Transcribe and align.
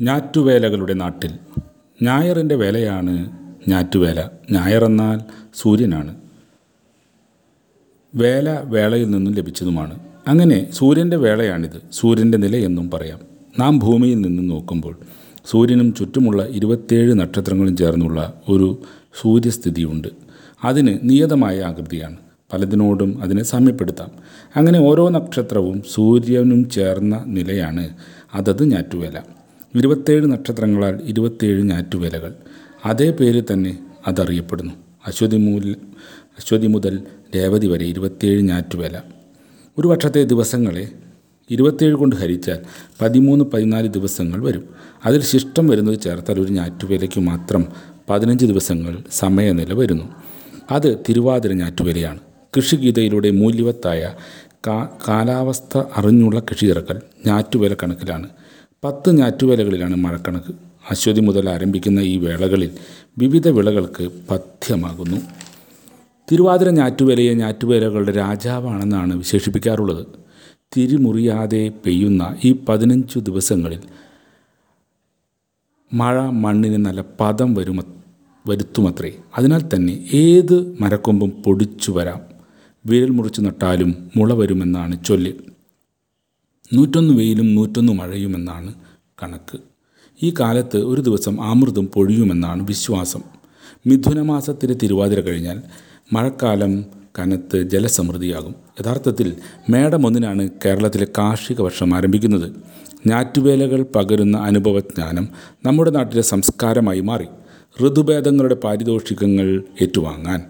ഞാറ്റുവേലകളുടെ 0.00 0.92
നാട്ടിൽ. 0.92 1.30
ഞായറിന്റെ 2.02 2.54
വേലയാണ് 2.54 3.30
ഞാറ്റുവേല. 3.68 4.24
ഞായറെന്നാൽ 4.50 5.20
സൂര്യനാണ്. 5.54 6.16
വേല 8.14 8.58
വേളയിൽ 8.60 9.10
നിന്നും 9.10 9.34
ലഭിച്ചതുമാണ്. 9.34 10.00
അങ്ങനെ 10.28 10.72
സൂര്യന്റെ 10.72 11.16
വേളയാണിത്. 11.16 11.82
സൂര്യന്റെ 11.92 12.38
എന്നും 12.56 12.90
പറയാം. 12.90 13.20
നാം 13.58 13.78
ഭൂമിയിൽ 13.78 14.20
നിന്നും 14.20 14.48
നോക്കുമ്പോൾ 14.48 14.96
സൂര്യനും 15.50 15.94
ചുറ്റുമുള്ള 15.94 16.46
ഇരുപത്തേഴ് 16.46 17.14
നക്ഷത്രങ്ങളും 17.14 17.76
ചേർന്നുള്ള 17.76 18.42
ഒരു 18.48 18.82
സൂര്യസ്ഥിതിയുണ്ട്. 19.20 20.08
അതിന് 20.64 20.98
നിയതമായ 21.02 21.60
ആകൃതിയാണ്. 21.60 22.16
പലതിനോടും 22.52 23.22
അതിനെ 23.22 23.42
സാമ്യപ്പെടുത്താം. 23.42 24.08
അങ്ങനെ 24.56 24.78
ഓരോ 24.78 25.08
നക്ഷത്രവും 25.08 25.82
സൂര്യനും 25.94 26.70
ചേർന്ന 26.70 27.24
നിലയാണ്. 27.26 27.88
അതത് 28.34 28.64
ഞാറ്റുവേല. 28.64 29.41
ഇരുപത്തേഴ് 29.74 30.26
നക്ഷത്രങ്ങളാൽ 30.32 31.00
ഇരുപത്തേഴ് 31.04 31.62
ഞാറ്റുവേലകൾ. 31.62 32.34
അതേ 32.84 33.10
പേര് 33.10 33.42
തന്നെ 33.52 33.78
അതറിയപ്പെടുന്നു. 34.06 34.72
അശ്വതി 35.06 35.36
മൂല 35.36 35.72
അശ്വതി 36.38 36.66
മുതൽ 36.66 37.02
രേവതി 37.36 37.66
വരെ 37.66 37.86
ഇരുപത്തേഴ് 37.86 38.40
ഞാറ്റുവേല. 38.42 39.00
ഒരു 39.78 39.88
വർഷത്തെ 39.88 40.24
ദിവസങ്ങളെ 40.24 40.88
ഇരുപത്തേഴ് 41.50 41.94
കൊണ്ട് 41.94 42.16
ഹരിച്ചാൽ 42.16 42.58
പതിമൂന്ന് 43.00 43.44
പതിനാല് 43.44 43.88
ദിവസങ്ങൾ 43.88 44.44
വരും. 44.44 44.64
അതിൽ 45.06 45.22
ശിഷ്ടം 45.22 45.66
വരുന്നത് 45.66 46.00
ചേർത്താൽ 46.00 46.40
ഒരു 46.40 46.52
ഞാറ്റുവേലയ്ക്ക് 46.52 47.20
മാത്രം 47.20 47.66
പതിനഞ്ച് 48.10 48.46
ദിവസങ്ങൾ 48.46 48.98
സമയനില 49.12 49.72
വരുന്നു. 49.72 50.04
അത് 50.70 50.98
തിരുവാതിര 51.08 51.52
ഞാറ്റുവേലയാണ്. 51.52 52.20
കൃഷിഗീതയിലൂടെ 52.56 53.30
മൂല്യവത്തായ 53.30 54.14
കാലാവസ്ഥ 55.08 55.78
അറിഞ്ഞുള്ള 55.96 56.40
കൃഷി 56.40 56.66
ഇറക്കൽ 56.66 57.00
ഞാറ്റുവേല 57.26 57.74
കണക്കിലാണ്. 57.74 58.28
പത്ത് 58.84 59.10
ഞാറ്റുവേലകളിലാണ് 59.18 59.96
മഴക്കണക്ക്. 59.96 60.52
അശ്വതി 60.90 61.20
മുതൽ 61.20 61.48
ആരംഭിക്കുന്ന 61.48 62.00
ഈ 62.00 62.16
വേളകളിൽ 62.16 62.70
വിവിധ 63.18 63.48
വിളകൾക്ക് 63.48 64.08
പഥ്യമാകുന്നു. 64.30 65.16
തിരുവാതിര 66.32 66.70
ഞാറ്റുവേലയെ 66.70 67.34
ഞാറ്റുവേലകളുടെ 67.34 68.12
രാജാവാണെന്നാണ് 68.12 69.14
വിശേഷിപ്പിക്കാറുള്ളത്. 69.14 70.06
തിരിമുറിയാതെ 70.76 71.72
പെയ്യുന്ന 71.86 72.36
ഈ 72.44 72.52
പതിനഞ്ചു 72.68 73.18
ദിവസങ്ങളിൽ 73.18 73.80
മഴ 75.94 76.20
മണ്ണിന് 76.20 76.84
നല്ല 76.86 77.04
പദം 77.20 77.54
വരുമ 77.54 77.80
വരുത്തുമത്രേ. 78.46 79.12
അതിനാൽ 79.38 79.62
തന്നെ 79.74 80.08
ഏത് 80.14 80.76
മരക്കൊമ്പും 80.80 81.30
പൊടിച്ചു 81.46 81.92
വരാം. 81.92 82.20
വിരൽ 82.86 83.10
മുറിച്ച് 83.10 83.40
നട്ടാലും 83.40 84.10
മുള 84.16 84.34
വരുമെന്നാണ് 84.34 85.04
ചൊല്ല്. 85.04 85.32
നൂറ്റൊന്ന് 86.72 87.14
വെയിലും 87.14 87.54
നൂറ്റൊന്ന് 87.54 87.92
മഴയുമെന്നാണ് 87.92 88.74
കണക്ക്. 89.22 89.58
ഈ 90.22 90.34
കാലത്ത് 90.40 90.76
ഒരു 90.76 91.00
ദിവസം 91.00 91.42
അമൃതും 91.42 91.86
പൊഴിയുമെന്നാണ് 91.86 92.66
വിശ്വാസം. 92.66 93.22
മിഥുനമാസത്തിലെ 93.86 94.74
തിരുവാതിര 94.74 95.20
കഴിഞ്ഞാൽ 95.20 95.62
മഴക്കാലം 96.12 96.84
കനത്ത് 97.18 97.70
ജലസമൃദ്ധിയാകും. 97.70 98.54
യഥാർത്ഥത്തിൽ 98.80 99.36
മേടം 99.70 100.06
ഒന്നിനാണ് 100.06 100.48
കേരളത്തിലെ 100.64 101.06
കാർഷിക 101.18 101.60
വർഷം 101.60 101.94
ആരംഭിക്കുന്നത്. 101.94 102.52
ഞാറ്റുവേലകൾ 103.06 103.82
പകരുന്ന 103.82 104.36
അനുഭവജ്ഞാനം 104.36 105.28
നമ്മുടെ 105.66 105.90
നാട്ടിലെ 105.90 106.22
സംസ്കാരമായി 106.22 107.00
മാറി. 107.00 107.26
ഋതുഭേദങ്ങളുടെ 107.86 108.54
പാരിതോഷികങ്ങൾ 108.54 109.62
ഏറ്റുവാങ്ങാൻ 109.82 110.42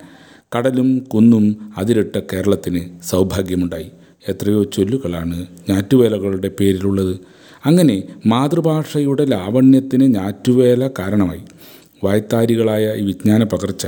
കടലും 0.57 0.99
കുന്നും 0.99 1.73
അതിരിട്ട 1.79 2.21
കേരളത്തിന് 2.33 2.99
സൗഭാഗ്യമുണ്ടായി. 3.03 3.91
എത്രയോ 4.29 4.65
ചൊല്ലുകളാണ് 4.65 5.47
ഞാറ്റുവേലകളുടെ 5.71 6.49
പേരിലുള്ളത്. 6.49 7.21
അങ്ങനെ 7.67 8.03
മാതൃഭാഷയുടെ 8.27 9.25
ലാവണ്യത്തിന് 9.25 10.15
ഞാറ്റുവേല 10.15 10.89
കാരണമായി. 10.99 11.41
വായ്ത്താരികളായ 12.05 12.95
ഈ 12.95 13.05
വിജ്ഞാന 13.05 13.45
പകർച്ച 13.45 13.87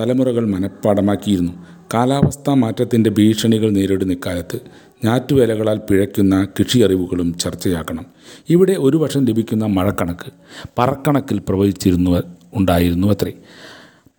തലമുറകൾ 0.00 0.46
മനഃപ്പാടമാക്കിയിരുന്നു. 0.46 1.52
കാലാവസ്ഥാ 1.94 2.54
മാറ്റത്തിന്റെ 2.54 3.10
ഭീഷണികൾ 3.10 3.70
നേരിടുന്ന 3.70 4.12
ഇക്കാലത്ത് 4.12 4.58
ഞാറ്റുവേലകളാൽ 5.04 5.80
പിഴയ്ക്കുന്ന 5.90 6.44
കൃഷി 6.44 6.78
അറിവുകളും 6.78 7.38
ചർച്ചയാക്കണം 7.38 8.06
ഇവിടെ 8.48 8.72
ഒരു 8.72 8.96
വർഷം 8.96 9.24
ലഭിക്കുന്ന 9.24 9.66
മഴക്കണക്ക് 9.66 10.32
പറക്കണക്കിൽ 10.78 11.38
പ്രവചിച്ചിരുന്നു 11.48 12.22
ഉണ്ടായിരുന്നു 12.54 13.08
അത്രേ 13.08 13.32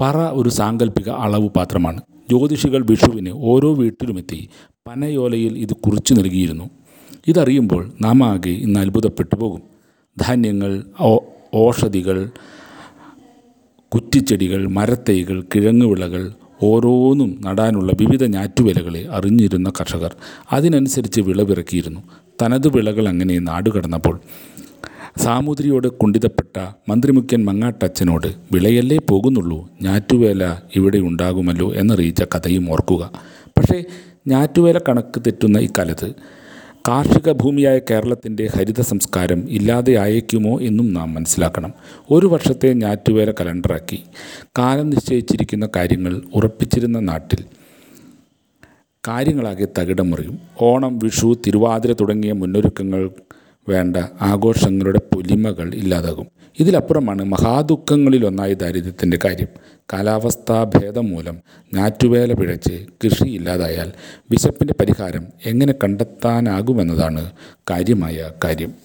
പറ 0.01 0.17
ഒരു 0.17 0.49
സാങ്കല്പിക 0.49 1.09
അളവ് 1.09 1.49
പാത്രമാണ് 1.49 2.01
ജ്യോതിഷികൾ 2.29 2.85
വിഷുവിന് 2.89 3.29
ഓരോ 3.29 3.73
വീട്ടിലുമെത്തി 3.75 4.49
പനയോലയിൽ 4.89 5.57
ഇത് 5.57 5.73
കുറിച്ചു 5.73 6.13
നൽകിയിരുന്നു. 6.13 6.65
ഇതറിയുമ്പോൾ 7.27 7.91
നാം 8.01 8.23
ആകെ 8.23 8.49
ഇന്ന് 8.65 8.79
അത്ഭുതപ്പെട്ടു 8.79 9.35
പോകും 9.35 9.61
ധാന്യങ്ങൾ 10.17 10.71
ഓഷധികൾ 11.53 12.17
കുറ്റിച്ചെടികൾ 13.91 14.67
മരത്തൈകൾ 14.67 15.41
കിഴങ്ങുവിളകൾ 15.41 16.23
ഓരോന്നും 16.63 17.41
നടാനുള്ള 17.45 17.91
വിവിധ 18.01 18.23
ഞാറ്റുവിലകളെ 18.25 19.01
അറിഞ്ഞിരുന്ന 19.11 19.69
കർഷകർ 19.69 20.15
അതിനനുസരിച്ച് 20.51 21.21
വിളവിറക്കിയിരുന്നു. 21.21 22.01
തനത് 22.41 22.67
വിളകൾ 22.67 23.07
അങ്ങനെ 23.07 23.39
നാടുകടന്നപ്പോൾ 23.39 24.19
സാമൂതിരിയോട് 25.17 25.87
കുണ്ടിതപ്പെട്ട 25.87 26.55
മന്ത്രിമുഖ്യൻ 26.89 27.45
മങ്ങാട്ടച്ചനോട് 27.45 28.27
വിളയല്ലേ 28.51 28.97
പോകുന്നുള്ളൂ 29.09 29.59
ഞാറ്റുവേല 29.81 30.43
ഇവിടെ 30.75 30.97
ഉണ്ടാകുമല്ലോ 30.97 31.73
എന്നറിയിച്ച 31.73 32.23
കഥയും 32.23 32.71
ഓർക്കുക. 32.71 33.03
പക്ഷേ 33.57 33.83
ഞാറ്റുവേല 34.27 34.77
കണക്ക് 34.77 35.19
തെറ്റുന്ന 35.19 35.59
ഇക്കാലത്ത് 35.59 36.13
കാർഷിക 36.87 37.31
ഭൂമിയായ 37.31 37.79
കേരളത്തിന്റെ 37.79 38.49
ഹരിത 38.55 38.81
സംസ്കാരം 38.81 39.49
ഇല്ലാതെ 39.49 39.93
അയക്കുമോ 39.93 40.61
എന്നും 40.61 40.93
നാം 40.93 41.13
മനസ്സിലാക്കണം. 41.13 41.73
ഒരു 42.11 42.27
വർഷത്തെ 42.27 42.73
ഞാറ്റുവേല 42.73 43.31
കലണ്ടറാക്കി 43.31 44.03
കാലം 44.57 44.89
നിശ്ചയിച്ചിരിക്കുന്ന 44.89 45.69
കാര്യങ്ങൾ 45.75 46.21
ഉറപ്പിച്ചിരുന്ന 46.35 46.99
നാട്ടിൽ 46.99 47.45
കാര്യങ്ങളാകെ 49.07 49.67
തകിടം 49.79 50.09
മറിയും. 50.11 50.39
ഓണം 50.61 50.99
വിഷു 50.99 51.35
തിരുവാതിര 51.47 51.93
തുടങ്ങിയ 51.93 52.31
മുന്നൊരുക്കങ്ങൾ 52.31 53.09
വേണ്ട. 53.69 53.97
ആഘോഷങ്ങളുടെ 54.21 54.99
പൊലിമകൾ 55.13 55.73
ഇല്ലാതാകും. 55.73 56.27
ഇതിലപ്പുറമാണ് 56.59 57.23
മഹാദുഃഖങ്ങളിലൊന്നായ 57.23 58.53
ദാരിദ്ര്യത്തിന്റെ 58.53 59.19
കാര്യം. 59.25 59.47
കാലാവസ്ഥാ 59.93 60.63
ഭേദം 60.63 61.09
മൂലം 61.09 61.39
ഞാറ്റുവേല 61.73 62.33
പിഴച്ച് 62.33 62.85
കൃഷി 63.03 63.23
ഇല്ലാതായാൽ 63.23 63.91
വിശപ്പിന്റെ 64.31 64.73
പരിഹാരം 64.79 65.27
എങ്ങനെ 65.45 65.73
കണ്ടെത്താനാകുമെന്നതാണ് 65.83 67.31
കാര്യമായ 67.69 68.31
കാര്യം. 68.43 68.84